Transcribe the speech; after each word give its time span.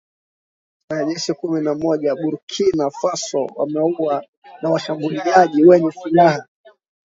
Wanajeshi 0.89 1.33
kumi 1.33 1.61
na 1.61 1.73
mmoja 1.75 2.09
wa 2.13 2.21
Burkina 2.21 2.89
Faso 2.89 3.45
wameuawa 3.55 4.25
na 4.61 4.69
washambuliaji 4.69 5.63
wenye 5.65 5.91
silaha 5.91 6.45